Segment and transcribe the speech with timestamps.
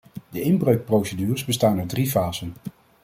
[0.29, 2.53] De inbreukprocedures bestaan uit drie fasen.